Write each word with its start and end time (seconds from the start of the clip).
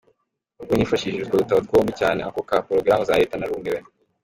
Ubwo 0.59 0.73
nifashishije 0.75 1.23
utwo 1.23 1.35
dutabo 1.41 1.61
twombi, 1.67 1.91
cyane 2.01 2.19
ako 2.27 2.39
ka 2.49 2.57
porogaramu 2.65 3.05
za 3.09 3.19
leta, 3.19 3.35
‘narumiwe’. 3.39 3.79